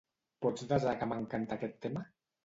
Pots 0.45 0.63
desar 0.71 0.93
que 1.01 1.07
m'encanta 1.11 1.57
aquest 1.59 1.77
tema? 1.87 2.03